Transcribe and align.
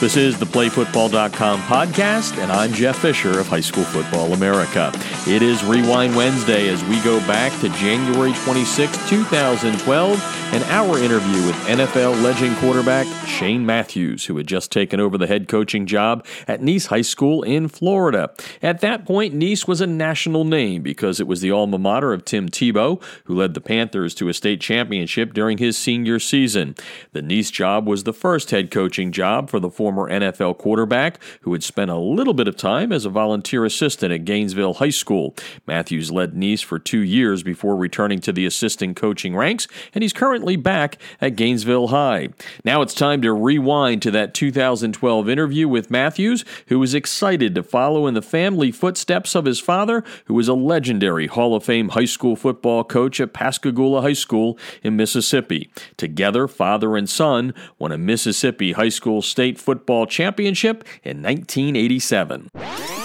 This 0.00 0.16
is 0.16 0.38
the 0.38 0.46
PlayFootball.com 0.46 1.60
podcast, 1.60 2.38
and 2.38 2.50
I'm 2.50 2.72
Jeff 2.72 3.00
Fisher 3.00 3.38
of 3.38 3.48
High 3.48 3.60
School 3.60 3.84
Football 3.84 4.32
America. 4.32 4.90
It 5.26 5.42
is 5.42 5.62
Rewind 5.62 6.16
Wednesday 6.16 6.70
as 6.70 6.82
we 6.84 6.98
go 7.02 7.18
back 7.26 7.52
to 7.60 7.68
January 7.68 8.32
26, 8.32 8.96
2012, 9.10 10.54
and 10.54 10.64
our 10.64 10.96
interview 10.98 11.44
with 11.44 11.54
NFL 11.66 12.22
legend 12.22 12.56
quarterback 12.56 13.06
Shane 13.40 13.64
Matthews, 13.64 14.26
who 14.26 14.36
had 14.36 14.46
just 14.46 14.70
taken 14.70 15.00
over 15.00 15.16
the 15.16 15.26
head 15.26 15.48
coaching 15.48 15.86
job 15.86 16.26
at 16.46 16.60
Nease 16.60 16.88
High 16.88 17.00
School 17.00 17.42
in 17.42 17.68
Florida. 17.68 18.34
At 18.60 18.82
that 18.82 19.06
point, 19.06 19.34
Nease 19.34 19.66
was 19.66 19.80
a 19.80 19.86
national 19.86 20.44
name 20.44 20.82
because 20.82 21.20
it 21.20 21.26
was 21.26 21.40
the 21.40 21.50
alma 21.50 21.78
mater 21.78 22.12
of 22.12 22.26
Tim 22.26 22.50
Tebow, 22.50 23.02
who 23.24 23.34
led 23.34 23.54
the 23.54 23.62
Panthers 23.62 24.14
to 24.16 24.28
a 24.28 24.34
state 24.34 24.60
championship 24.60 25.32
during 25.32 25.56
his 25.56 25.78
senior 25.78 26.18
season. 26.18 26.74
The 27.12 27.22
Nease 27.22 27.50
job 27.50 27.88
was 27.88 28.04
the 28.04 28.12
first 28.12 28.50
head 28.50 28.70
coaching 28.70 29.10
job 29.10 29.48
for 29.48 29.58
the 29.58 29.70
former 29.70 30.10
NFL 30.10 30.58
quarterback 30.58 31.18
who 31.40 31.54
had 31.54 31.64
spent 31.64 31.90
a 31.90 31.96
little 31.96 32.34
bit 32.34 32.46
of 32.46 32.58
time 32.58 32.92
as 32.92 33.06
a 33.06 33.10
volunteer 33.10 33.64
assistant 33.64 34.12
at 34.12 34.26
Gainesville 34.26 34.74
High 34.74 34.90
School. 34.90 35.34
Matthews 35.66 36.12
led 36.12 36.34
Nease 36.34 36.62
for 36.62 36.78
two 36.78 37.00
years 37.00 37.42
before 37.42 37.74
returning 37.74 38.20
to 38.20 38.32
the 38.34 38.44
assistant 38.44 38.96
coaching 38.96 39.34
ranks, 39.34 39.66
and 39.94 40.02
he's 40.02 40.12
currently 40.12 40.56
back 40.56 40.98
at 41.22 41.36
Gainesville 41.36 41.88
High. 41.88 42.28
Now 42.66 42.82
it's 42.82 42.92
time 42.92 43.22
to 43.22 43.29
rewind 43.34 44.02
to 44.02 44.10
that 44.12 44.34
2012 44.34 45.28
interview 45.28 45.68
with 45.68 45.90
Matthews, 45.90 46.44
who 46.68 46.78
was 46.78 46.94
excited 46.94 47.54
to 47.54 47.62
follow 47.62 48.06
in 48.06 48.14
the 48.14 48.22
family 48.22 48.70
footsteps 48.70 49.34
of 49.34 49.44
his 49.44 49.60
father, 49.60 50.04
who 50.26 50.34
was 50.34 50.48
a 50.48 50.54
legendary 50.54 51.26
Hall 51.26 51.54
of 51.54 51.64
Fame 51.64 51.90
high 51.90 52.04
school 52.04 52.36
football 52.36 52.84
coach 52.84 53.20
at 53.20 53.32
Pascagoula 53.32 54.02
High 54.02 54.12
School 54.12 54.58
in 54.82 54.96
Mississippi. 54.96 55.70
Together, 55.96 56.46
father 56.46 56.96
and 56.96 57.08
son 57.08 57.54
won 57.78 57.92
a 57.92 57.98
Mississippi 57.98 58.72
high 58.72 58.88
school 58.88 59.20
state 59.20 59.58
football 59.58 59.80
Football 59.80 60.06
Championship 60.06 60.84
in 61.02 61.22
1987. 61.22 62.99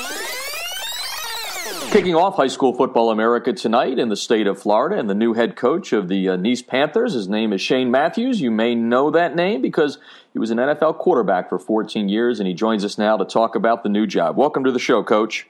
Kicking 1.96 2.14
off 2.14 2.36
High 2.36 2.48
School 2.48 2.74
Football 2.74 3.10
America 3.10 3.54
tonight 3.54 3.98
in 4.00 4.10
the 4.10 4.18
state 4.18 4.48
of 4.48 4.62
Florida, 4.62 5.00
and 5.00 5.10
the 5.10 5.16
new 5.16 5.32
head 5.32 5.56
coach 5.56 5.94
of 5.94 6.10
the 6.10 6.28
uh, 6.28 6.36
Nease 6.36 6.62
Panthers. 6.62 7.14
His 7.14 7.30
name 7.30 7.54
is 7.54 7.62
Shane 7.62 7.90
Matthews. 7.90 8.42
You 8.42 8.52
may 8.52 8.76
know 8.76 9.10
that 9.12 9.34
name 9.34 9.62
because 9.62 9.98
he 10.34 10.38
was 10.38 10.52
an 10.52 10.58
NFL 10.58 10.98
quarterback 10.98 11.48
for 11.48 11.58
14 11.58 12.10
years, 12.10 12.42
and 12.42 12.50
he 12.50 12.54
joins 12.54 12.84
us 12.84 12.98
now 12.98 13.16
to 13.16 13.24
talk 13.24 13.56
about 13.56 13.84
the 13.84 13.88
new 13.88 14.06
job. 14.06 14.36
Welcome 14.36 14.66
to 14.66 14.74
the 14.74 14.78
show, 14.78 15.04
Coach. 15.04 15.48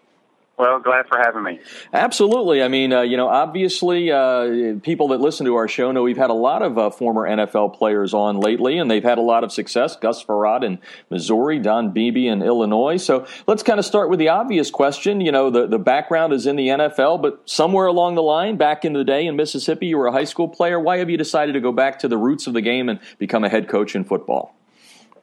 Well, 0.58 0.80
glad 0.80 1.08
for 1.08 1.17
having 1.17 1.44
me. 1.44 1.59
Absolutely. 1.92 2.64
I 2.64 2.70
mean, 2.70 2.94
uh, 2.94 3.02
you 3.02 3.17
know, 3.17 3.28
obviously, 3.28 4.09
uh, 4.09 4.75
people 4.84 5.09
that 5.09 5.20
listen 5.20 5.45
to 5.47 5.56
our 5.56 5.67
show 5.67 5.92
know 5.92 6.02
we've 6.02 6.16
had 6.16 6.30
a 6.30 6.36
lot 6.36 6.62
of 6.62 6.78
uh, 6.78 6.89
former 6.92 7.28
NFL 7.28 7.78
players 7.78 8.14
on 8.14 8.39
lately, 8.39 8.78
and 8.78 8.89
they've 8.89 9.03
had 9.03 9.17
a 9.17 9.22
lot 9.22 9.44
of 9.44 9.52
success. 9.52 9.97
Gus 9.97 10.23
Frerotte 10.23 10.64
in 10.64 10.80
Missouri, 11.09 11.59
Don 11.59 11.92
Beebe 11.92 12.28
in 12.28 12.42
Illinois. 12.42 12.95
So 12.95 13.28
let's 13.47 13.64
kind 13.64 13.80
of 13.80 13.86
start 13.86 14.09
with 14.09 14.20
the 14.20 14.30
obvious 14.30 14.72
question. 14.72 15.20
You 15.20 15.34
know, 15.34 15.50
the, 15.50 15.67
the 15.67 15.80
background 15.80 16.31
is 16.31 16.45
in 16.45 16.56
the 16.56 16.69
NFL, 16.69 17.22
but 17.22 17.42
somewhere 17.50 17.88
along 17.88 18.16
the 18.16 18.23
line, 18.23 18.56
back 18.56 18.86
in 18.86 18.94
the 18.94 19.03
day 19.03 19.28
in 19.28 19.36
Mississippi, 19.36 19.88
you 19.88 19.97
were 19.97 20.08
a 20.08 20.14
high 20.14 20.23
school 20.23 20.47
player. 20.47 20.80
Why 20.80 21.00
have 21.00 21.09
you 21.09 21.17
decided 21.17 21.52
to 21.53 21.59
go 21.59 21.73
back 21.73 22.00
to 22.00 22.08
the 22.08 22.17
roots 22.17 22.47
of 22.47 22.53
the 22.53 22.62
game 22.62 22.88
and 22.88 23.02
become 23.17 23.44
a 23.44 23.50
head 23.50 23.67
coach 23.67 23.94
in 23.94 24.06
football? 24.06 24.56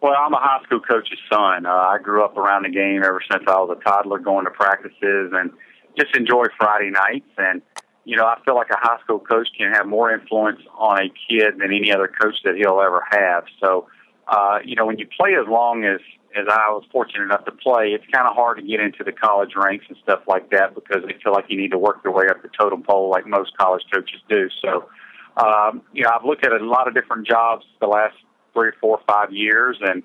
Well, 0.03 0.15
I'm 0.19 0.35
a 0.35 0.41
high 0.41 0.61
school 0.65 0.81
coach's 0.81 1.21
son. 1.33 1.65
Uh, 1.65 1.71
I 1.71 1.99
grew 2.03 2.25
up 2.25 2.37
around 2.37 2.65
the 2.65 2.71
game 2.71 3.03
ever 3.05 3.23
since 3.31 3.45
I 3.47 3.53
was 3.53 3.79
a 3.79 3.85
toddler, 3.85 4.19
going 4.19 4.45
to 4.47 4.51
practices 4.51 5.31
and 5.33 5.53
just 5.97 6.17
enjoy 6.17 6.47
Friday 6.59 6.91
nights. 6.91 7.31
And 7.39 7.63
you 8.05 8.17
know, 8.17 8.25
I 8.25 8.37
feel 8.45 8.57
like 8.57 8.71
a 8.71 8.79
high 8.79 8.99
school 9.05 9.21
coach 9.21 9.47
can 9.57 9.73
have 9.73 9.87
more 9.87 10.13
influence 10.13 10.59
on 10.77 10.99
a 10.99 11.09
kid 11.31 11.59
than 11.61 11.73
any 11.73 11.93
other 11.93 12.09
coach 12.09 12.35
that 12.43 12.57
he'll 12.57 12.81
ever 12.81 13.05
have. 13.13 13.45
So, 13.63 13.87
uh, 14.27 14.59
you 14.65 14.75
know, 14.75 14.87
when 14.87 14.99
you 14.99 15.07
play 15.17 15.37
as 15.41 15.47
long 15.49 15.85
as 15.85 16.01
as 16.35 16.47
I 16.51 16.71
was 16.71 16.83
fortunate 16.91 17.23
enough 17.23 17.45
to 17.45 17.53
play, 17.53 17.91
it's 17.95 18.07
kind 18.13 18.27
of 18.27 18.35
hard 18.35 18.57
to 18.57 18.65
get 18.65 18.81
into 18.81 19.05
the 19.05 19.13
college 19.13 19.51
ranks 19.55 19.85
and 19.89 19.97
stuff 20.03 20.23
like 20.27 20.51
that 20.51 20.75
because 20.75 21.05
they 21.07 21.15
feel 21.23 21.33
like 21.33 21.45
you 21.49 21.57
need 21.57 21.71
to 21.71 21.79
work 21.79 21.99
your 22.03 22.13
way 22.13 22.27
up 22.29 22.43
the 22.43 22.49
totem 22.59 22.83
pole 22.83 23.09
like 23.09 23.25
most 23.25 23.57
college 23.57 23.83
coaches 23.95 24.21
do. 24.29 24.49
So, 24.63 24.89
um, 25.37 25.83
you 25.93 26.03
know, 26.03 26.11
I've 26.13 26.25
looked 26.25 26.45
at 26.45 26.53
a 26.53 26.65
lot 26.65 26.89
of 26.89 26.95
different 26.95 27.25
jobs 27.29 27.65
the 27.81 27.87
last 27.87 28.17
three, 28.53 28.71
four, 28.81 29.01
five 29.07 29.33
years, 29.33 29.79
and 29.81 30.03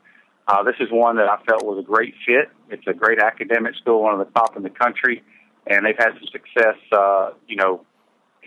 uh, 0.47 0.63
this 0.63 0.75
is 0.79 0.87
one 0.91 1.17
that 1.17 1.27
I 1.27 1.37
felt 1.43 1.65
was 1.65 1.79
a 1.79 1.85
great 1.85 2.13
fit. 2.25 2.49
It's 2.69 2.87
a 2.87 2.93
great 2.93 3.19
academic 3.19 3.75
school, 3.75 4.03
one 4.03 4.19
of 4.19 4.25
the 4.25 4.31
top 4.33 4.55
in 4.55 4.63
the 4.63 4.69
country, 4.69 5.23
and 5.65 5.85
they've 5.85 5.97
had 5.97 6.11
some 6.13 6.27
success, 6.31 6.77
uh, 6.91 7.31
you 7.47 7.57
know, 7.57 7.85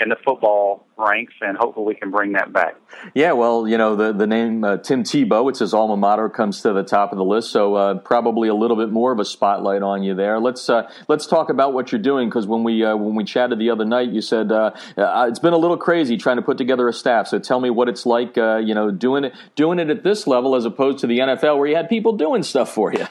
in 0.00 0.09
the 0.09 0.16
football 0.25 0.87
ranks, 0.97 1.34
and 1.41 1.56
hopefully 1.56 1.87
we 1.87 1.94
can 1.94 2.11
bring 2.11 2.33
that 2.33 2.53
back. 2.53 2.77
Yeah, 3.15 3.33
well, 3.33 3.69
you 3.69 3.78
know, 3.78 3.97
the 3.97 4.12
the 4.12 4.27
name 4.27 4.65
uh, 4.65 4.78
Tim 4.78 5.03
Tebow, 5.03 5.49
it's 5.49 5.59
his 5.59 5.75
alma 5.75 5.97
mater, 5.97 6.28
comes 6.28 6.62
to 6.62 6.72
the 6.72 6.83
top 6.83 7.12
of 7.12 7.19
the 7.19 7.25
list, 7.25 7.50
so 7.50 7.75
uh, 7.75 7.94
probably 7.99 8.49
a 8.49 8.55
little 8.55 8.77
bit 8.77 8.91
more 8.91 9.12
of 9.12 9.19
a 9.19 9.25
spotlight 9.25 9.83
on 9.83 10.03
you 10.03 10.15
there. 10.15 10.39
Let's 10.41 10.69
uh, 10.69 10.91
let's 11.09 11.27
talk 11.27 11.50
about 11.50 11.72
what 11.72 11.93
you're 11.93 12.00
doing 12.00 12.28
because 12.28 12.47
when 12.47 12.65
we 12.65 12.84
uh, 12.84 12.97
when 12.97 13.15
we 13.15 13.25
chatted 13.25 13.59
the 13.59 13.71
other 13.71 13.84
night, 13.84 14.10
you 14.10 14.21
said 14.21 14.50
uh, 14.53 14.72
uh, 14.97 15.27
it's 15.28 15.39
been 15.39 15.53
a 15.53 15.59
little 15.59 15.77
crazy 15.77 16.16
trying 16.16 16.37
to 16.37 16.43
put 16.43 16.59
together 16.59 16.89
a 16.89 16.93
staff. 16.93 17.28
So 17.28 17.39
tell 17.39 17.60
me 17.60 17.71
what 17.71 17.89
it's 17.89 18.06
like, 18.06 18.37
you 18.37 18.75
know, 18.75 18.91
doing 18.91 19.25
it 19.25 19.34
doing 19.55 19.78
it 19.78 19.91
at 19.91 20.03
this 20.03 20.27
level 20.27 20.55
as 20.55 20.65
opposed 20.65 20.99
to 21.00 21.06
the 21.06 21.19
NFL 21.19 21.59
where 21.59 21.69
you 21.69 21.77
had 21.77 21.89
people 21.89 22.16
doing 22.16 22.43
stuff 22.43 22.72
for 22.72 22.93
you. 22.93 23.06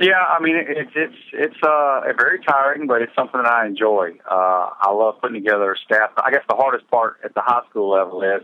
Yeah, 0.00 0.24
I 0.28 0.42
mean 0.42 0.56
it's 0.56 0.90
it's 0.96 1.14
it's 1.32 1.62
uh 1.62 2.00
very 2.16 2.40
tiring, 2.40 2.88
but 2.88 3.00
it's 3.00 3.14
something 3.14 3.40
that 3.42 3.50
I 3.50 3.66
enjoy. 3.66 4.18
Uh, 4.28 4.70
I 4.80 4.90
love 4.92 5.20
putting 5.20 5.42
together 5.42 5.76
staff. 5.84 6.10
I 6.16 6.32
guess 6.32 6.42
the 6.48 6.56
hardest 6.56 6.90
part 6.90 7.18
at 7.24 7.34
the 7.34 7.42
high 7.42 7.62
school 7.70 7.90
level 7.92 8.22
is 8.22 8.42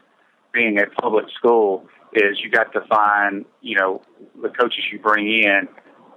being 0.53 0.79
a 0.79 0.87
public 1.01 1.27
school 1.37 1.87
is 2.13 2.41
you 2.41 2.51
got 2.51 2.73
to 2.75 2.81
find 2.89 3.45
you 3.63 3.77
know 3.77 4.03
the 4.41 4.49
coaches 4.49 4.85
you 4.93 5.01
bring 5.01 5.27
in. 5.27 5.69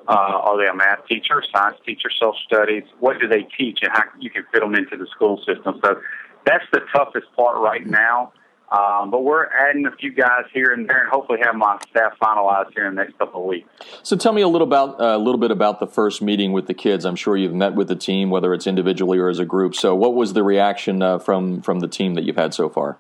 Uh, 0.08 0.12
are 0.12 0.58
they 0.58 0.68
a 0.68 0.76
math 0.76 1.06
teacher, 1.08 1.42
science 1.56 1.78
teacher, 1.86 2.10
social 2.12 2.38
studies? 2.46 2.84
What 3.00 3.20
do 3.20 3.28
they 3.28 3.48
teach, 3.58 3.80
and 3.82 3.92
how 3.92 4.04
you 4.20 4.30
can 4.30 4.44
fit 4.52 4.60
them 4.62 4.76
into 4.76 4.98
the 4.98 5.08
school 5.08 5.38
system? 5.48 5.80
So 5.84 6.00
that's 6.46 6.66
the 6.72 6.82
toughest 6.94 7.28
part 7.36 7.58
right 7.60 7.86
now. 7.88 8.34
Um, 8.74 9.12
but 9.12 9.24
we're 9.24 9.46
adding 9.46 9.86
a 9.86 9.92
few 9.92 10.12
guys 10.12 10.46
here 10.52 10.74
and 10.74 10.90
there, 10.90 11.04
and 11.04 11.10
hopefully 11.12 11.38
have 11.44 11.54
my 11.54 11.78
staff 11.92 12.14
finalized 12.20 12.74
here 12.74 12.88
in 12.88 12.96
the 12.96 13.04
next 13.04 13.20
couple 13.20 13.42
of 13.42 13.48
weeks. 13.48 13.70
So, 14.02 14.16
tell 14.16 14.34
me 14.34 14.42
a 14.42 14.48
little 14.48 14.66
about 14.68 15.00
uh, 15.00 15.16
a 15.16 15.18
little 15.20 15.40
bit 15.40 15.52
about 15.52 15.80
the 15.80 15.86
first 15.86 16.24
meeting 16.24 16.54
with 16.54 16.66
the 16.66 16.74
kids. 16.74 17.06
I'm 17.06 17.16
sure 17.16 17.38
you've 17.38 17.54
met 17.54 17.76
with 17.76 17.88
the 17.88 17.96
team, 17.96 18.32
whether 18.32 18.52
it's 18.52 18.66
individually 18.66 19.20
or 19.20 19.30
as 19.30 19.38
a 19.38 19.46
group. 19.46 19.76
So, 19.76 19.94
what 19.94 20.16
was 20.16 20.34
the 20.34 20.42
reaction 20.42 21.04
uh, 21.04 21.20
from 21.20 21.62
from 21.62 21.82
the 21.82 21.88
team 21.88 22.16
that 22.16 22.24
you've 22.24 22.36
had 22.36 22.56
so 22.56 22.68
far? 22.68 22.98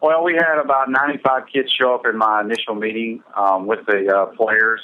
Well, 0.00 0.24
we 0.24 0.34
had 0.34 0.58
about 0.58 0.90
95 0.90 1.42
kids 1.52 1.70
show 1.70 1.94
up 1.94 2.04
in 2.04 2.18
my 2.18 2.40
initial 2.40 2.74
meeting 2.74 3.22
um, 3.36 3.68
with 3.68 3.86
the 3.86 4.12
uh, 4.12 4.26
players. 4.34 4.80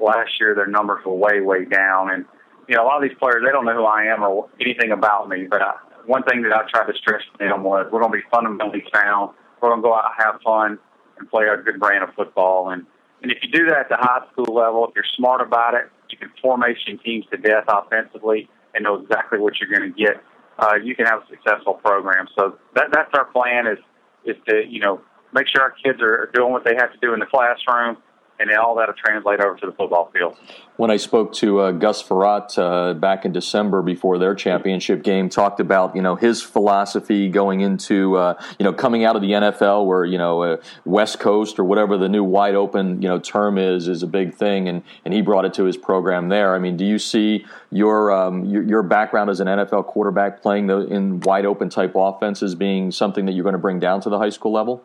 Last 0.00 0.30
year, 0.40 0.56
their 0.56 0.66
numbers 0.66 1.04
were 1.04 1.14
way, 1.14 1.40
way 1.40 1.64
down, 1.64 2.10
and 2.10 2.24
you 2.66 2.74
know 2.74 2.82
a 2.82 2.86
lot 2.86 2.96
of 2.96 3.08
these 3.08 3.16
players 3.16 3.44
they 3.46 3.52
don't 3.52 3.64
know 3.64 3.74
who 3.74 3.84
I 3.84 4.06
am 4.06 4.24
or 4.24 4.48
anything 4.60 4.90
about 4.90 5.28
me. 5.28 5.46
But 5.48 5.62
I, 5.62 5.74
one 6.06 6.24
thing 6.24 6.42
that 6.42 6.52
I 6.52 6.68
tried 6.68 6.90
to 6.90 6.98
stress 6.98 7.22
to 7.32 7.38
them 7.38 7.62
was 7.62 7.86
we're 7.92 8.00
going 8.00 8.10
to 8.10 8.18
be 8.18 8.24
fundamentally 8.32 8.82
sound 8.92 9.34
we're 9.60 9.70
going 9.70 9.82
to 9.82 9.88
go 9.88 9.94
out 9.94 10.12
have 10.18 10.40
fun 10.42 10.78
and 11.18 11.28
play 11.30 11.46
a 11.46 11.56
good 11.62 11.80
brand 11.80 12.04
of 12.04 12.14
football. 12.14 12.70
And, 12.70 12.86
and 13.22 13.32
if 13.32 13.38
you 13.42 13.50
do 13.50 13.66
that 13.66 13.78
at 13.78 13.88
the 13.88 13.96
high 13.96 14.24
school 14.32 14.54
level, 14.54 14.86
if 14.86 14.94
you're 14.94 15.04
smart 15.16 15.40
about 15.40 15.74
it, 15.74 15.90
you 16.10 16.18
can 16.18 16.30
formation 16.40 16.98
teams 16.98 17.26
to 17.30 17.36
death 17.36 17.64
offensively 17.68 18.48
and 18.74 18.84
know 18.84 18.96
exactly 18.96 19.38
what 19.38 19.54
you're 19.60 19.68
going 19.68 19.92
to 19.92 19.98
get. 19.98 20.22
Uh, 20.58 20.74
you 20.82 20.94
can 20.94 21.06
have 21.06 21.22
a 21.22 21.26
successful 21.28 21.74
program. 21.74 22.26
So 22.36 22.58
that, 22.74 22.86
that's 22.92 23.10
our 23.14 23.26
plan 23.26 23.66
is, 23.66 23.78
is 24.24 24.36
to, 24.48 24.64
you 24.66 24.80
know, 24.80 25.00
make 25.32 25.46
sure 25.46 25.62
our 25.62 25.74
kids 25.84 26.00
are 26.00 26.30
doing 26.34 26.52
what 26.52 26.64
they 26.64 26.74
have 26.76 26.92
to 26.92 26.98
do 27.00 27.12
in 27.12 27.20
the 27.20 27.26
classroom 27.26 27.96
and 28.38 28.50
all 28.52 28.74
that'll 28.76 28.94
translate 28.94 29.40
over 29.40 29.56
to 29.56 29.66
the 29.66 29.72
football 29.72 30.10
field. 30.12 30.36
When 30.76 30.90
I 30.90 30.96
spoke 30.96 31.32
to 31.34 31.60
uh, 31.60 31.72
Gus 31.72 32.02
Frerotte 32.02 32.58
uh, 32.58 32.94
back 32.94 33.24
in 33.24 33.32
December 33.32 33.82
before 33.82 34.18
their 34.18 34.34
championship 34.34 35.02
game, 35.02 35.28
talked 35.28 35.60
about 35.60 35.96
you 35.96 36.02
know 36.02 36.14
his 36.14 36.40
philosophy 36.40 37.28
going 37.28 37.60
into 37.60 38.16
uh, 38.16 38.40
you 38.58 38.64
know 38.64 38.72
coming 38.72 39.04
out 39.04 39.16
of 39.16 39.22
the 39.22 39.32
NFL, 39.32 39.86
where 39.86 40.04
you 40.04 40.18
know 40.18 40.42
uh, 40.42 40.56
West 40.84 41.18
Coast 41.18 41.58
or 41.58 41.64
whatever 41.64 41.98
the 41.98 42.08
new 42.08 42.22
wide 42.22 42.54
open 42.54 43.02
you 43.02 43.08
know 43.08 43.18
term 43.18 43.58
is 43.58 43.88
is 43.88 44.02
a 44.02 44.06
big 44.06 44.34
thing, 44.34 44.68
and 44.68 44.82
and 45.04 45.12
he 45.12 45.20
brought 45.20 45.44
it 45.44 45.54
to 45.54 45.64
his 45.64 45.76
program 45.76 46.28
there. 46.28 46.54
I 46.54 46.58
mean, 46.58 46.76
do 46.76 46.84
you 46.84 46.98
see 46.98 47.44
your 47.70 48.12
um, 48.12 48.44
your, 48.44 48.62
your, 48.62 48.82
background 48.82 49.28
as 49.28 49.40
an 49.40 49.48
NFL 49.48 49.86
quarterback 49.86 50.40
playing 50.40 50.68
the, 50.68 50.86
in 50.86 51.20
wide 51.20 51.44
open 51.44 51.68
type 51.68 51.92
offenses 51.94 52.54
being 52.54 52.90
something 52.90 53.26
that 53.26 53.32
you're 53.32 53.42
going 53.42 53.52
to 53.54 53.58
bring 53.58 53.78
down 53.78 54.00
to 54.02 54.08
the 54.08 54.18
high 54.18 54.30
school 54.30 54.52
level? 54.52 54.84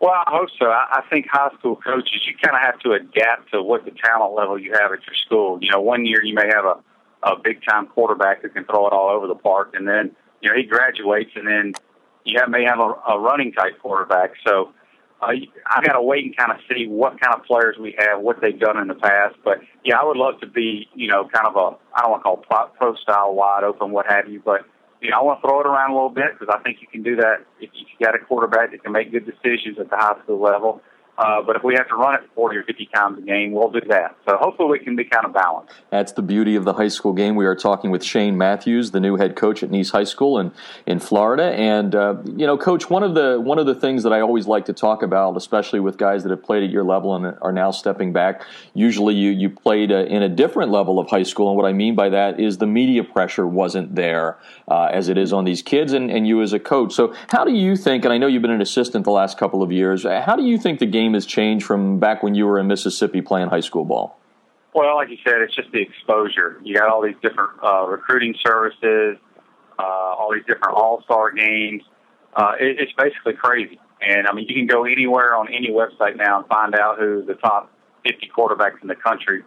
Well, 0.00 0.12
I 0.12 0.30
hope 0.30 0.48
so. 0.58 0.64
I, 0.66 1.02
think 1.10 1.26
high 1.30 1.50
school 1.58 1.76
coaches, 1.76 2.22
you 2.26 2.34
kind 2.42 2.56
of 2.56 2.62
have 2.62 2.78
to 2.80 2.92
adapt 2.92 3.52
to 3.52 3.62
what 3.62 3.84
the 3.84 3.90
talent 3.90 4.34
level 4.34 4.58
you 4.58 4.72
have 4.72 4.92
at 4.92 5.06
your 5.06 5.14
school. 5.26 5.58
You 5.60 5.70
know, 5.70 5.80
one 5.80 6.06
year 6.06 6.24
you 6.24 6.34
may 6.34 6.46
have 6.46 6.64
a, 6.64 6.76
a 7.22 7.36
big 7.38 7.62
time 7.68 7.86
quarterback 7.86 8.40
who 8.40 8.48
can 8.48 8.64
throw 8.64 8.86
it 8.86 8.94
all 8.94 9.10
over 9.10 9.26
the 9.26 9.34
park, 9.34 9.74
and 9.74 9.86
then 9.86 10.16
you 10.40 10.48
know 10.48 10.56
he 10.56 10.62
graduates, 10.62 11.32
and 11.36 11.46
then 11.46 11.74
you 12.24 12.40
have, 12.40 12.48
may 12.48 12.64
have 12.64 12.78
a, 12.78 12.94
a 13.12 13.18
running 13.20 13.52
type 13.52 13.78
quarterback. 13.82 14.30
So 14.46 14.72
uh, 15.20 15.32
I 15.66 15.84
got 15.84 15.92
to 15.92 16.02
wait 16.02 16.24
and 16.24 16.34
kind 16.34 16.50
of 16.50 16.58
see 16.66 16.86
what 16.86 17.20
kind 17.20 17.34
of 17.34 17.44
players 17.44 17.76
we 17.78 17.94
have, 17.98 18.20
what 18.20 18.40
they've 18.40 18.58
done 18.58 18.78
in 18.78 18.88
the 18.88 18.94
past. 18.94 19.36
But 19.44 19.58
yeah, 19.84 19.98
I 20.00 20.04
would 20.06 20.16
love 20.16 20.40
to 20.40 20.46
be, 20.46 20.88
you 20.94 21.08
know, 21.08 21.28
kind 21.28 21.46
of 21.46 21.56
a 21.56 21.76
I 21.94 22.00
don't 22.00 22.10
want 22.12 22.20
to 22.20 22.48
call 22.48 22.64
it 22.64 22.72
pro 22.78 22.94
style 22.96 23.34
wide 23.34 23.64
open, 23.64 23.90
what 23.90 24.06
have 24.06 24.30
you, 24.30 24.40
but 24.42 24.62
you 25.00 25.10
know, 25.10 25.16
I 25.18 25.22
want 25.22 25.40
to 25.40 25.48
throw 25.48 25.60
it 25.60 25.66
around 25.66 25.90
a 25.90 25.94
little 25.94 26.10
bit 26.10 26.38
because 26.38 26.54
I 26.54 26.62
think 26.62 26.78
you 26.80 26.86
can 26.86 27.02
do 27.02 27.16
that 27.16 27.46
if 27.60 27.70
you 27.72 27.86
got 28.04 28.14
a 28.14 28.18
quarterback 28.18 28.70
that 28.72 28.82
can 28.82 28.92
make 28.92 29.10
good 29.10 29.24
decisions 29.24 29.78
at 29.78 29.88
the 29.88 29.96
high 29.96 30.20
school 30.22 30.40
level. 30.40 30.80
Uh, 31.20 31.42
but 31.42 31.54
if 31.54 31.62
we 31.62 31.74
have 31.74 31.86
to 31.86 31.96
run 31.96 32.14
it 32.14 32.22
40 32.34 32.56
or 32.56 32.62
50 32.62 32.86
times 32.94 33.18
a 33.18 33.20
game, 33.20 33.52
we'll 33.52 33.70
do 33.70 33.82
that. 33.88 34.16
So 34.26 34.38
hopefully 34.38 34.70
we 34.70 34.78
can 34.78 34.96
be 34.96 35.04
kind 35.04 35.26
of 35.26 35.34
balanced. 35.34 35.74
That's 35.90 36.12
the 36.12 36.22
beauty 36.22 36.56
of 36.56 36.64
the 36.64 36.72
high 36.72 36.88
school 36.88 37.12
game. 37.12 37.36
We 37.36 37.44
are 37.44 37.54
talking 37.54 37.90
with 37.90 38.02
Shane 38.02 38.38
Matthews, 38.38 38.92
the 38.92 39.00
new 39.00 39.16
head 39.16 39.36
coach 39.36 39.62
at 39.62 39.68
Nease 39.68 39.90
High 39.90 40.04
School 40.04 40.38
in, 40.38 40.50
in 40.86 40.98
Florida. 40.98 41.52
And, 41.52 41.94
uh, 41.94 42.16
you 42.24 42.46
know, 42.46 42.56
coach, 42.56 42.88
one 42.88 43.02
of 43.02 43.14
the 43.14 43.38
one 43.38 43.58
of 43.58 43.66
the 43.66 43.74
things 43.74 44.02
that 44.04 44.14
I 44.14 44.20
always 44.20 44.46
like 44.46 44.64
to 44.66 44.72
talk 44.72 45.02
about, 45.02 45.36
especially 45.36 45.78
with 45.80 45.98
guys 45.98 46.22
that 46.22 46.30
have 46.30 46.42
played 46.42 46.64
at 46.64 46.70
your 46.70 46.84
level 46.84 47.14
and 47.14 47.36
are 47.42 47.52
now 47.52 47.70
stepping 47.70 48.14
back, 48.14 48.40
usually 48.72 49.14
you, 49.14 49.30
you 49.30 49.50
played 49.50 49.92
uh, 49.92 50.04
in 50.04 50.22
a 50.22 50.28
different 50.28 50.70
level 50.70 50.98
of 50.98 51.10
high 51.10 51.22
school. 51.22 51.48
And 51.48 51.56
what 51.56 51.66
I 51.66 51.74
mean 51.74 51.94
by 51.94 52.08
that 52.08 52.40
is 52.40 52.56
the 52.56 52.66
media 52.66 53.04
pressure 53.04 53.46
wasn't 53.46 53.94
there 53.94 54.38
uh, 54.68 54.84
as 54.84 55.10
it 55.10 55.18
is 55.18 55.34
on 55.34 55.44
these 55.44 55.60
kids 55.60 55.92
and, 55.92 56.10
and 56.10 56.26
you 56.26 56.40
as 56.40 56.54
a 56.54 56.58
coach. 56.58 56.94
So 56.94 57.14
how 57.28 57.44
do 57.44 57.52
you 57.52 57.76
think, 57.76 58.04
and 58.04 58.14
I 58.14 58.16
know 58.16 58.26
you've 58.26 58.40
been 58.40 58.50
an 58.50 58.62
assistant 58.62 59.04
the 59.04 59.10
last 59.10 59.36
couple 59.36 59.62
of 59.62 59.70
years, 59.70 60.04
how 60.04 60.34
do 60.34 60.44
you 60.44 60.56
think 60.56 60.78
the 60.78 60.86
game 60.86 61.09
has 61.14 61.26
changed 61.26 61.66
from 61.66 61.98
back 61.98 62.22
when 62.22 62.34
you 62.34 62.46
were 62.46 62.58
in 62.58 62.66
Mississippi 62.66 63.20
playing 63.20 63.48
high 63.48 63.60
school 63.60 63.84
ball? 63.84 64.18
Well, 64.74 64.94
like 64.96 65.08
you 65.10 65.18
said, 65.24 65.40
it's 65.40 65.54
just 65.54 65.72
the 65.72 65.80
exposure. 65.80 66.60
You 66.62 66.76
got 66.76 66.88
all 66.88 67.02
these 67.02 67.16
different 67.22 67.50
uh, 67.62 67.86
recruiting 67.86 68.34
services, 68.44 69.18
uh, 69.78 69.82
all 69.82 70.32
these 70.32 70.44
different 70.46 70.74
all 70.76 71.02
star 71.02 71.32
games. 71.32 71.82
Uh, 72.34 72.52
it, 72.60 72.78
it's 72.78 72.92
basically 72.92 73.34
crazy. 73.34 73.80
And 74.00 74.26
I 74.26 74.32
mean, 74.32 74.46
you 74.48 74.54
can 74.54 74.66
go 74.66 74.84
anywhere 74.84 75.34
on 75.34 75.48
any 75.48 75.70
website 75.70 76.16
now 76.16 76.38
and 76.38 76.46
find 76.46 76.74
out 76.74 76.98
who 76.98 77.24
the 77.24 77.34
top 77.34 77.70
50 78.04 78.30
quarterbacks 78.34 78.80
in 78.82 78.88
the 78.88 78.94
country 78.94 79.42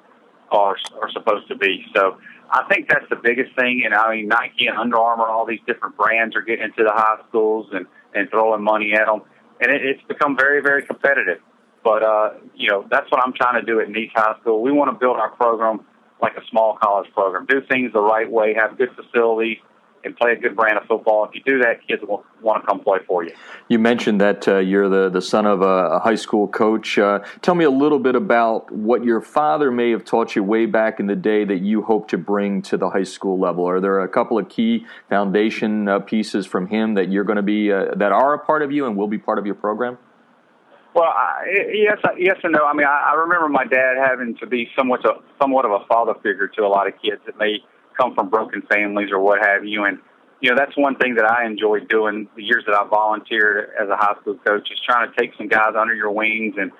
are 0.52 0.76
are 1.02 1.12
supposed 1.12 1.48
to 1.48 1.56
be. 1.56 1.86
So 1.96 2.18
I 2.52 2.64
think 2.70 2.90
that's 2.90 3.08
the 3.10 3.16
biggest 3.16 3.56
thing. 3.56 3.84
And 3.86 3.94
I 3.94 4.16
mean, 4.16 4.28
Nike 4.28 4.68
and 4.68 4.78
Under 4.78 4.98
Armour, 4.98 5.26
all 5.26 5.46
these 5.46 5.62
different 5.66 5.98
brands 5.98 6.36
are 6.36 6.42
getting 6.42 6.66
into 6.66 6.84
the 6.84 6.92
high 6.92 7.18
schools 7.30 7.68
and 7.72 7.88
and 8.14 8.30
throwing 8.30 8.64
money 8.64 8.94
at 8.94 9.08
them, 9.08 9.22
and 9.60 9.72
it, 9.72 9.84
it's 9.84 10.04
become 10.08 10.38
very 10.38 10.62
very 10.62 10.84
competitive. 10.84 11.40
But 11.84 12.04
uh, 12.04 12.34
you 12.56 12.70
know, 12.70 12.86
that's 12.90 13.10
what 13.12 13.22
I'm 13.24 13.34
trying 13.34 13.60
to 13.60 13.66
do 13.66 13.80
at 13.80 13.88
Nease 13.88 14.12
High 14.16 14.36
School. 14.42 14.62
We 14.62 14.72
want 14.72 14.92
to 14.92 14.98
build 14.98 15.18
our 15.18 15.32
program 15.32 15.86
like 16.22 16.38
a 16.38 16.46
small 16.50 16.78
college 16.82 17.12
program. 17.14 17.46
Do 17.46 17.62
things 17.68 17.92
the 17.92 18.02
right 18.02 18.30
way, 18.30 18.54
have 18.54 18.78
good 18.78 18.90
facilities, 18.96 19.58
and 20.06 20.16
play 20.16 20.32
a 20.32 20.36
good 20.36 20.56
brand 20.56 20.78
of 20.78 20.86
football. 20.86 21.26
If 21.26 21.36
you 21.36 21.42
do 21.46 21.60
that, 21.60 21.86
kids 21.88 22.02
will 22.08 22.26
want 22.42 22.64
to 22.64 22.68
come 22.68 22.80
play 22.80 23.00
for 23.08 23.24
you. 23.24 23.34
You 23.68 23.80
mentioned 23.80 24.20
that 24.22 24.48
uh, 24.48 24.58
you're 24.58 24.90
the, 24.90 25.10
the 25.10 25.22
son 25.22 25.46
of 25.46 25.62
a, 25.62 25.66
a 25.66 26.00
high 26.00 26.16
school 26.16 26.48
coach. 26.48 26.98
Uh, 26.98 27.20
tell 27.42 27.56
me 27.56 27.66
a 27.66 27.70
little 27.70 28.00
bit 28.00 28.16
about 28.16 28.72
what 28.72 29.04
your 29.04 29.22
father 29.22 29.72
may 29.72 29.92
have 29.92 30.04
taught 30.06 30.36
you 30.36 30.44
way 30.44 30.66
back 30.66 31.00
in 31.00 31.08
the 31.08 31.16
day 31.16 31.46
that 31.46 31.60
you 31.60 31.82
hope 31.82 32.08
to 32.10 32.18
bring 32.18 32.62
to 32.64 32.78
the 32.78 32.90
high 32.90 33.04
school 33.04 33.40
level. 33.40 33.68
Are 33.68 33.80
there 33.80 34.00
a 34.02 34.08
couple 34.08 34.38
of 34.38 34.50
key 34.50 34.86
foundation 35.10 35.88
uh, 35.88 36.00
pieces 36.00 36.46
from 36.46 36.68
him 36.68 36.96
that 36.96 37.10
you're 37.10 37.24
going 37.26 37.38
to 37.38 37.44
be 37.44 37.72
uh, 37.72 37.96
that 37.96 38.12
are 38.12 38.34
a 38.34 38.40
part 38.40 38.62
of 38.62 38.72
you 38.72 38.86
and 38.86 38.98
will 38.98 39.08
be 39.08 39.18
part 39.18 39.40
of 39.40 39.46
your 39.46 39.56
program? 39.56 39.98
Well, 40.94 41.06
I, 41.06 41.46
yes, 41.74 41.98
yes 42.18 42.38
and 42.44 42.54
no. 42.54 42.66
I 42.66 42.74
mean, 42.74 42.86
I, 42.86 43.12
I 43.12 43.14
remember 43.16 43.50
my 43.50 43.66
dad 43.66 43.96
having 43.98 44.36
to 44.38 44.46
be 44.46 44.70
somewhat 44.78 45.04
a, 45.06 45.14
somewhat 45.42 45.66
of 45.66 45.72
a 45.72 45.86
father 45.88 46.14
figure 46.22 46.48
to 46.48 46.62
a 46.62 46.68
lot 46.68 46.88
of 46.88 46.94
kids 47.02 47.22
that 47.26 47.38
may 47.38 47.60
come 47.98 48.14
from 48.14 48.30
broken 48.30 48.62
families 48.64 49.10
or 49.12 49.20
what 49.20 49.44
have 49.44 49.66
you. 49.66 49.86
And 49.86 49.98
you 50.40 50.50
know, 50.50 50.56
that's 50.56 50.78
one 50.78 50.96
thing 50.98 51.16
that 51.16 51.26
I 51.26 51.46
enjoyed 51.46 51.88
doing 51.88 52.28
the 52.36 52.44
years 52.44 52.64
that 52.68 52.76
I 52.76 52.88
volunteered 52.88 53.72
as 53.82 53.90
a 53.90 53.96
high 53.96 54.16
school 54.22 54.38
coach 54.46 54.70
is 54.72 54.80
trying 54.86 55.10
to 55.10 55.18
take 55.20 55.32
some 55.38 55.48
guys 55.48 55.74
under 55.78 55.96
your 55.96 56.12
wings 56.12 56.56
and 56.60 56.72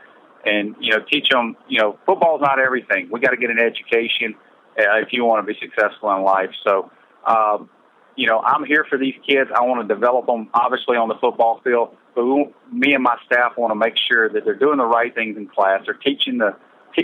and 0.46 0.76
you 0.80 0.92
know 0.92 1.04
teach 1.12 1.30
them. 1.30 1.58
You 1.68 1.82
know, 1.82 2.00
football's 2.06 2.42
not 2.42 2.60
everything. 2.60 3.10
We 3.12 3.20
got 3.20 3.32
to 3.32 3.38
get 3.38 3.50
an 3.50 3.60
education 3.60 4.36
uh, 4.78 5.00
if 5.00 5.08
you 5.12 5.26
want 5.26 5.46
to 5.46 5.54
be 5.54 5.60
successful 5.60 6.16
in 6.16 6.22
life. 6.24 6.52
So. 6.64 6.92
Um, 7.26 7.70
you 8.16 8.28
know, 8.28 8.42
I'm 8.42 8.64
here 8.64 8.86
for 8.88 9.00
these 9.00 9.16
kids. 9.28 9.50
I 9.56 9.64
want 9.64 9.88
to 9.88 9.92
develop 9.92 10.28
them, 10.28 10.48
obviously, 10.54 10.98
on 10.98 11.08
the 11.08 11.16
football 11.16 11.62
field 11.64 11.98
but 12.16 12.26
we, 12.26 12.54
me 12.72 12.94
and 12.94 13.04
my 13.04 13.18
staff 13.26 13.54
want 13.58 13.72
to 13.72 13.76
make 13.76 13.96
sure 14.12 14.30
that 14.30 14.46
they're 14.46 14.56
doing 14.56 14.78
the 14.78 14.86
right 14.86 15.14
things 15.14 15.38
in 15.38 15.48
class. 15.48 15.82
They're 15.86 15.96
teaching 15.96 16.38
the, 16.38 16.56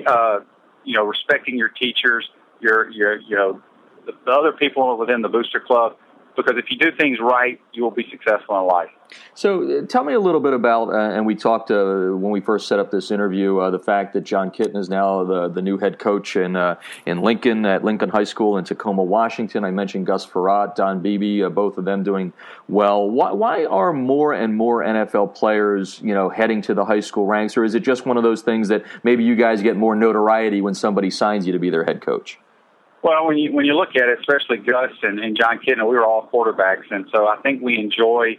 uh, 0.06 0.40
you 0.84 0.96
know, 0.96 1.06
respecting 1.06 1.58
your 1.58 1.70
teachers, 1.70 2.30
your, 2.60 2.90
your, 2.92 3.20
you 3.20 3.36
know, 3.36 3.62
the, 4.06 4.14
the 4.26 4.32
other 4.32 4.52
people 4.52 4.98
within 4.98 5.22
the 5.22 5.30
booster 5.30 5.60
club. 5.60 5.96
Because 6.36 6.56
if 6.58 6.66
you 6.70 6.78
do 6.78 6.92
things 6.98 7.20
right, 7.20 7.60
you 7.74 7.84
will 7.84 7.92
be 7.92 8.08
successful 8.10 8.60
in 8.60 8.68
life. 8.68 8.90
So, 9.34 9.80
uh, 9.80 9.86
tell 9.86 10.04
me 10.04 10.14
a 10.14 10.20
little 10.20 10.40
bit 10.40 10.54
about, 10.54 10.90
uh, 10.90 11.16
and 11.16 11.26
we 11.26 11.36
talked 11.36 11.72
uh, 11.72 12.10
when 12.12 12.32
we 12.32 12.42
first 12.42 12.68
set 12.68 12.80
up 12.80 12.92
this 12.92 13.10
interview, 13.10 13.58
uh, 13.58 13.72
the 13.72 13.80
fact 13.80 14.14
that 14.14 14.22
Jon 14.22 14.52
Kitna 14.52 14.78
is 14.78 14.90
now 14.90 15.24
the, 15.24 15.48
the 15.48 15.62
new 15.62 15.78
head 15.78 15.98
coach 15.98 16.36
in 16.36 16.56
uh, 16.56 16.76
in 17.06 17.22
Lincoln 17.22 17.66
at 17.66 17.84
Lincoln 17.84 18.10
High 18.10 18.24
School 18.24 18.58
in 18.58 18.66
Tacoma, 18.66 19.04
Washington. 19.04 19.64
I 19.64 19.72
mentioned 19.72 20.06
Gus 20.06 20.26
Frerotte, 20.26 20.76
Don 20.76 21.02
Beebe, 21.02 21.48
both 21.50 21.78
of 21.78 21.86
them 21.86 22.04
doing 22.04 22.34
well. 22.68 23.10
Why, 23.10 23.32
why 23.32 23.66
are 23.66 23.94
more 23.94 24.34
and 24.34 24.56
more 24.56 24.84
NFL 24.84 25.36
players, 25.36 26.00
you 26.02 26.14
know, 26.14 26.30
heading 26.30 26.62
to 26.64 26.74
the 26.74 26.86
high 26.86 27.00
school 27.00 27.26
ranks, 27.26 27.58
or 27.58 27.64
is 27.64 27.76
it 27.76 27.82
just 27.82 28.06
one 28.06 28.18
of 28.18 28.24
those 28.24 28.42
things 28.42 28.68
that 28.68 28.84
maybe 29.04 29.24
you 29.24 29.36
guys 29.36 29.62
get 29.62 29.76
more 29.76 29.96
notoriety 29.96 30.62
when 30.62 30.74
somebody 30.74 31.10
signs 31.10 31.48
you 31.48 31.54
to 31.54 31.60
be 31.60 31.70
their 31.70 31.86
head 31.86 32.02
coach? 32.02 32.38
Well, 33.02 33.26
when 33.28 33.38
you 33.38 33.54
when 33.54 33.66
you 33.66 33.76
look 33.76 33.96
at 33.96 34.10
it, 34.10 34.20
especially 34.20 34.58
Gus 34.58 34.92
and, 35.04 35.20
and 35.20 35.38
Jon 35.38 35.60
Kitna, 35.60 35.88
we 35.90 35.96
were 35.96 36.06
all 36.06 36.30
quarterbacks, 36.32 36.92
and 36.92 37.06
so 37.14 37.28
I 37.28 37.38
think 37.38 37.62
we 37.62 37.78
enjoy 37.80 38.38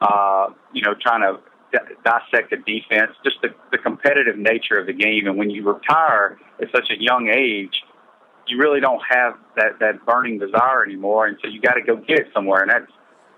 uh, 0.00 0.48
you 0.72 0.82
know, 0.82 0.94
trying 0.94 1.22
to 1.22 1.40
d- 1.72 1.94
dissect 2.04 2.50
the 2.50 2.56
defense, 2.56 3.12
just 3.24 3.36
the, 3.42 3.48
the 3.72 3.78
competitive 3.78 4.36
nature 4.36 4.78
of 4.78 4.86
the 4.86 4.92
game. 4.92 5.26
And 5.26 5.36
when 5.36 5.50
you 5.50 5.66
retire 5.66 6.38
at 6.60 6.70
such 6.70 6.90
a 6.90 7.00
young 7.00 7.28
age, 7.28 7.82
you 8.46 8.58
really 8.58 8.80
don't 8.80 9.02
have 9.08 9.34
that, 9.56 9.78
that 9.80 10.04
burning 10.04 10.38
desire 10.38 10.84
anymore. 10.84 11.26
And 11.26 11.38
so 11.42 11.48
you 11.48 11.60
got 11.60 11.74
to 11.74 11.82
go 11.82 11.96
get 11.96 12.20
it 12.20 12.26
somewhere. 12.32 12.62
And 12.62 12.70
that's 12.70 12.90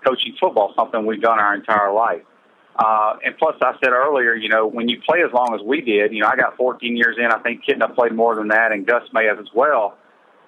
coaching 0.05 0.35
football, 0.39 0.73
something 0.75 1.05
we've 1.05 1.21
done 1.21 1.39
our 1.39 1.55
entire 1.55 1.93
life. 1.93 2.21
Uh, 2.77 3.17
and 3.25 3.37
plus, 3.37 3.55
I 3.61 3.73
said 3.83 3.91
earlier, 3.91 4.35
you 4.35 4.47
know, 4.47 4.65
when 4.65 4.87
you 4.87 5.01
play 5.01 5.19
as 5.25 5.33
long 5.33 5.53
as 5.53 5.61
we 5.65 5.81
did, 5.81 6.13
you 6.13 6.21
know, 6.21 6.27
I 6.27 6.37
got 6.37 6.55
14 6.55 6.95
years 6.95 7.17
in. 7.17 7.25
I 7.25 7.39
think 7.39 7.65
Kitna 7.65 7.93
played 7.93 8.13
more 8.13 8.35
than 8.35 8.49
that, 8.49 8.71
and 8.71 8.85
Gus 8.87 9.03
may 9.11 9.25
have 9.25 9.39
as 9.39 9.47
well. 9.53 9.97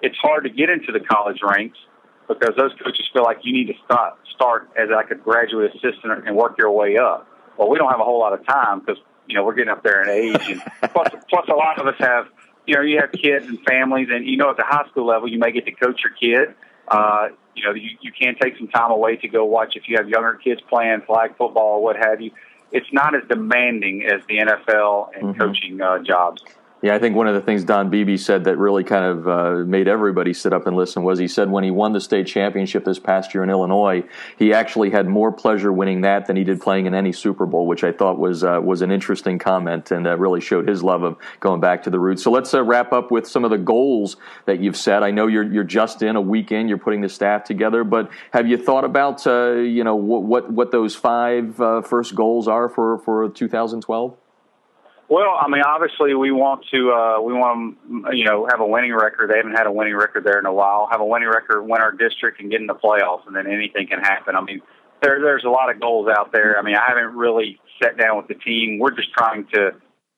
It's 0.02 0.16
hard 0.18 0.44
to 0.44 0.50
get 0.50 0.68
into 0.68 0.92
the 0.92 1.00
college 1.00 1.40
ranks 1.42 1.78
because 2.28 2.54
those 2.56 2.72
coaches 2.82 3.08
feel 3.12 3.22
like 3.22 3.38
you 3.42 3.52
need 3.52 3.68
to 3.68 3.74
start 3.84 4.14
start 4.34 4.68
as 4.76 4.88
like 4.90 5.10
a 5.10 5.14
graduate 5.14 5.72
assistant 5.74 6.26
and 6.26 6.36
work 6.36 6.56
your 6.58 6.70
way 6.70 6.96
up. 6.96 7.28
Well, 7.56 7.68
we 7.68 7.78
don't 7.78 7.90
have 7.90 8.00
a 8.00 8.04
whole 8.04 8.18
lot 8.18 8.32
of 8.32 8.44
time 8.46 8.80
because 8.80 8.98
you 9.26 9.34
know 9.34 9.44
we're 9.44 9.54
getting 9.54 9.70
up 9.70 9.82
there 9.82 10.02
in 10.02 10.08
age, 10.08 10.48
and 10.48 10.62
plus, 10.92 11.08
plus 11.28 11.48
a 11.48 11.54
lot 11.54 11.78
of 11.78 11.86
us 11.86 11.94
have 11.98 12.26
you 12.66 12.74
know 12.74 12.82
you 12.82 13.00
have 13.00 13.12
kids 13.12 13.46
and 13.46 13.60
families, 13.62 14.08
and 14.10 14.26
you 14.26 14.36
know 14.36 14.50
at 14.50 14.56
the 14.56 14.64
high 14.64 14.86
school 14.88 15.06
level 15.06 15.28
you 15.28 15.38
may 15.38 15.52
get 15.52 15.64
to 15.66 15.72
coach 15.72 16.00
your 16.02 16.12
kid. 16.14 16.54
Uh, 16.88 17.28
you 17.54 17.64
know 17.64 17.72
you 17.72 17.90
you 18.00 18.12
can 18.12 18.34
take 18.40 18.56
some 18.56 18.68
time 18.68 18.90
away 18.90 19.16
to 19.16 19.28
go 19.28 19.44
watch 19.44 19.76
if 19.76 19.88
you 19.88 19.96
have 19.96 20.08
younger 20.08 20.34
kids 20.34 20.60
playing 20.68 21.02
flag 21.02 21.36
football 21.36 21.76
or 21.76 21.82
what 21.82 21.96
have 21.96 22.20
you. 22.20 22.30
It's 22.72 22.90
not 22.90 23.14
as 23.14 23.22
demanding 23.28 24.04
as 24.04 24.22
the 24.26 24.38
NFL 24.38 25.10
and 25.14 25.22
mm-hmm. 25.24 25.40
coaching 25.40 25.80
uh, 25.80 25.98
jobs. 25.98 26.42
Yeah, 26.82 26.96
I 26.96 26.98
think 26.98 27.14
one 27.14 27.28
of 27.28 27.34
the 27.36 27.40
things 27.40 27.62
Don 27.62 27.90
Beebe 27.90 28.16
said 28.16 28.42
that 28.42 28.58
really 28.58 28.82
kind 28.82 29.04
of 29.04 29.28
uh, 29.28 29.64
made 29.64 29.86
everybody 29.86 30.34
sit 30.34 30.52
up 30.52 30.66
and 30.66 30.76
listen 30.76 31.04
was 31.04 31.16
he 31.16 31.28
said 31.28 31.48
when 31.48 31.62
he 31.62 31.70
won 31.70 31.92
the 31.92 32.00
state 32.00 32.26
championship 32.26 32.84
this 32.84 32.98
past 32.98 33.32
year 33.32 33.44
in 33.44 33.50
Illinois, 33.50 34.02
he 34.36 34.52
actually 34.52 34.90
had 34.90 35.06
more 35.06 35.30
pleasure 35.30 35.72
winning 35.72 36.00
that 36.00 36.26
than 36.26 36.34
he 36.34 36.42
did 36.42 36.60
playing 36.60 36.86
in 36.86 36.94
any 36.94 37.12
Super 37.12 37.46
Bowl, 37.46 37.68
which 37.68 37.84
I 37.84 37.92
thought 37.92 38.18
was 38.18 38.42
uh, 38.42 38.58
was 38.60 38.82
an 38.82 38.90
interesting 38.90 39.38
comment 39.38 39.92
and 39.92 40.08
uh, 40.08 40.18
really 40.18 40.40
showed 40.40 40.66
his 40.66 40.82
love 40.82 41.04
of 41.04 41.16
going 41.38 41.60
back 41.60 41.84
to 41.84 41.90
the 41.90 42.00
roots. 42.00 42.24
So 42.24 42.32
let's 42.32 42.52
uh, 42.52 42.64
wrap 42.64 42.92
up 42.92 43.12
with 43.12 43.28
some 43.28 43.44
of 43.44 43.52
the 43.52 43.58
goals 43.58 44.16
that 44.46 44.58
you've 44.58 44.76
set. 44.76 45.04
I 45.04 45.12
know 45.12 45.28
you're 45.28 45.44
you're 45.44 45.62
just 45.62 46.02
in 46.02 46.16
a 46.16 46.20
weekend, 46.20 46.68
you're 46.68 46.78
putting 46.78 47.00
the 47.00 47.08
staff 47.08 47.44
together, 47.44 47.84
but 47.84 48.10
have 48.32 48.48
you 48.48 48.56
thought 48.56 48.84
about 48.84 49.24
uh, 49.24 49.52
you 49.52 49.84
know 49.84 49.94
what 49.94 50.24
what, 50.24 50.52
what 50.52 50.72
those 50.72 50.96
five 50.96 51.60
uh, 51.60 51.82
first 51.82 52.16
goals 52.16 52.48
are 52.48 52.68
for 52.68 52.98
for 52.98 53.28
2012? 53.28 54.16
Well, 55.12 55.36
I 55.38 55.46
mean, 55.46 55.60
obviously, 55.60 56.14
we 56.14 56.32
want 56.32 56.64
to 56.72 56.90
uh, 56.90 57.20
we 57.20 57.34
want 57.34 57.76
to 58.08 58.16
you 58.16 58.24
know 58.24 58.48
have 58.50 58.60
a 58.60 58.66
winning 58.66 58.94
record. 58.94 59.28
They 59.28 59.36
haven't 59.36 59.52
had 59.52 59.66
a 59.66 59.70
winning 59.70 59.94
record 59.94 60.24
there 60.24 60.38
in 60.38 60.46
a 60.46 60.52
while. 60.54 60.88
Have 60.90 61.02
a 61.02 61.04
winning 61.04 61.28
record, 61.28 61.60
win 61.64 61.82
our 61.82 61.92
district, 61.92 62.40
and 62.40 62.50
get 62.50 62.62
in 62.62 62.66
the 62.66 62.74
playoffs, 62.74 63.26
and 63.26 63.36
then 63.36 63.46
anything 63.46 63.88
can 63.88 63.98
happen. 63.98 64.34
I 64.36 64.40
mean, 64.40 64.62
there 65.02 65.20
there's 65.20 65.44
a 65.44 65.50
lot 65.50 65.68
of 65.68 65.78
goals 65.82 66.08
out 66.08 66.32
there. 66.32 66.58
I 66.58 66.62
mean, 66.62 66.76
I 66.76 66.84
haven't 66.88 67.14
really 67.14 67.60
sat 67.82 67.98
down 67.98 68.16
with 68.16 68.28
the 68.28 68.36
team. 68.36 68.78
We're 68.78 68.96
just 68.96 69.12
trying 69.12 69.44
to. 69.52 69.72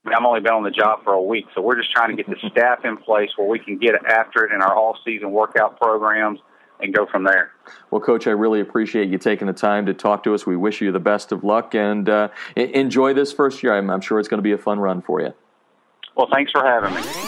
I 0.05 0.09
mean, 0.09 0.15
I've 0.17 0.25
only 0.25 0.43
been 0.43 0.53
on 0.53 0.63
the 0.63 0.71
job 0.71 1.03
for 1.03 1.13
a 1.13 1.21
week, 1.21 1.47
so 1.57 1.61
we're 1.61 1.77
just 1.77 1.91
trying 1.91 2.17
to 2.17 2.23
get 2.23 2.31
the 2.31 2.49
staff 2.49 2.85
in 2.85 2.97
place 2.97 3.31
where 3.35 3.49
we 3.49 3.59
can 3.59 3.79
get 3.79 3.97
after 4.07 4.45
it 4.45 4.53
in 4.53 4.63
our 4.63 4.77
all 4.77 4.97
season 5.05 5.33
workout 5.33 5.81
programs 5.81 6.39
and 6.85 6.95
go 6.95 7.07
from 7.07 7.25
there. 7.25 7.53
Well, 7.91 8.01
Coach, 8.01 8.27
I 8.27 8.31
really 8.31 8.61
appreciate 8.61 9.09
you 9.09 9.19
taking 9.19 9.47
the 9.47 9.53
time 9.53 9.87
to 9.87 9.95
talk 9.95 10.23
to 10.25 10.35
us. 10.35 10.47
We 10.47 10.57
wish 10.57 10.81
you 10.81 10.93
the 10.93 11.01
best 11.01 11.33
of 11.33 11.43
luck 11.43 11.75
and 11.75 12.09
uh, 12.09 12.29
enjoy 12.55 13.15
this 13.15 13.33
first 13.33 13.63
year. 13.63 13.75
I'm, 13.75 13.91
I'm 13.91 14.01
sure 14.01 14.21
it's 14.21 14.29
going 14.29 14.39
to 14.39 14.43
be 14.43 14.53
a 14.53 14.59
fun 14.59 14.79
run 14.79 15.03
for 15.03 15.21
you. 15.21 15.33
Well, 16.17 16.29
thanks 16.31 16.53
for 16.53 16.65
having 16.65 16.95
me. 16.95 17.24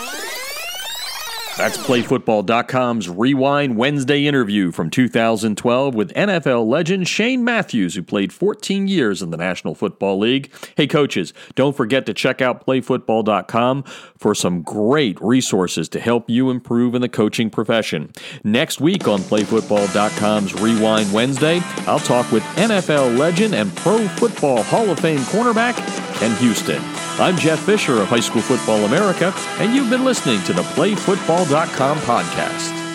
That's 1.57 1.79
PlayFootball.com's 1.79 3.09
Rewind 3.09 3.79
Wednesday 3.79 4.27
interview 4.27 4.71
from 4.73 4.91
2012 4.91 5.95
with 5.95 6.13
NFL 6.13 6.67
legend 6.67 7.09
Shane 7.09 7.45
Matthews, 7.45 7.95
who 7.95 8.03
played 8.03 8.31
14 8.31 8.89
years 8.89 9.23
in 9.23 9.31
the 9.31 9.39
National 9.39 9.75
Football 9.75 10.19
League. 10.19 10.53
Hey, 10.77 10.87
coaches, 10.87 11.33
don't 11.55 11.75
forget 11.75 12.05
to 12.07 12.13
check 12.13 12.43
out 12.43 12.67
PlayFootball.com 12.67 13.85
for 14.19 14.35
some 14.35 14.61
great 14.61 15.19
resources 15.23 15.89
to 15.89 15.99
help 15.99 16.29
you 16.29 16.51
improve 16.51 16.95
in 16.95 17.01
the 17.01 17.09
coaching 17.09 17.49
profession. 17.49 18.13
Next 18.45 18.79
week 18.79 19.09
on 19.09 19.21
PlayFootball.com's 19.21 20.53
Rewind 20.61 21.11
Wednesday, 21.11 21.63
I'll 21.87 21.99
talk 22.01 22.31
with 22.31 22.43
NFL 22.57 23.17
legend 23.17 23.55
and 23.55 23.75
Pro 23.77 24.07
Football 24.09 24.63
Hall 24.63 24.91
of 24.91 25.01
Fame 25.01 25.21
cornerback 25.21 25.75
Ken 26.19 26.37
Houston. 26.37 27.06
I'm 27.19 27.39
Jeff 27.39 27.61
Fisher 27.61 28.03
of 28.03 28.09
High 28.09 28.21
School 28.21 28.43
Football 28.43 28.85
America, 28.85 29.33
and 29.59 29.75
you've 29.75 29.89
been 29.89 30.05
listening 30.05 30.43
to 30.45 30.53
the 30.53 30.61
PlayFootball.com 30.63 31.99
podcast. 32.01 32.86